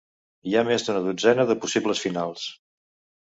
Hi 0.51 0.55
ha 0.55 0.63
més 0.69 0.85
d'una 0.87 1.03
dotzena 1.07 1.45
de 1.51 1.57
possibles 1.65 2.03
finals. 2.07 2.47